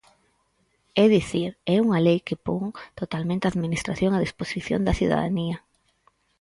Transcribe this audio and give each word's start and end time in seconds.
É 1.03 1.05
dicir, 1.15 1.49
é 1.73 1.75
unha 1.85 2.03
lei 2.07 2.19
que 2.27 2.35
pon 2.45 2.63
totalmente 2.99 3.43
a 3.45 3.51
Administración 3.53 4.11
á 4.17 4.19
disposición 4.25 4.81
da 4.83 4.97
cidadanía. 4.99 5.57